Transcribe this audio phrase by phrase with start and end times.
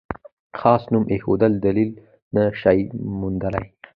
[0.59, 1.91] خاص نوم ایښودل دلیل
[2.35, 2.79] نه شي
[3.19, 3.67] موندلای.